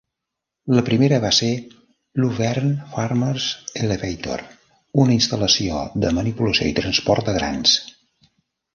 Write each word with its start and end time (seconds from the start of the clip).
La 0.77 0.83
primera 0.85 1.19
va 1.25 1.29
ser 1.39 1.49
Luverne 2.23 2.89
Farmers 2.95 3.47
Elevator, 3.83 4.45
una 5.07 5.17
instal·lació 5.21 5.87
de 6.07 6.15
manipulació 6.23 6.71
i 6.73 6.77
transport 6.85 7.31
de 7.33 7.41
grans. 7.41 7.81